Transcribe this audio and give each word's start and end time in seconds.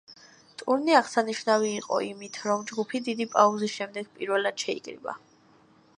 ტურნე 0.61 0.95
აღსანიშნავი 0.99 1.69
იყო 1.81 1.99
იმით, 2.07 2.39
რომ 2.47 2.65
ჯგუფი, 2.71 3.03
დიდი 3.11 3.27
პაუზის 3.35 3.77
შემდეგ 3.77 4.11
პირველად 4.19 4.65
შეიკრიბა. 4.67 5.17